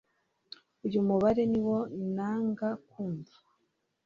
uyu 0.85 0.99
mubabare 1.07 1.43
niwo 1.51 1.77
na 2.15 2.31
nga 2.47 2.69
kumva 2.89 3.35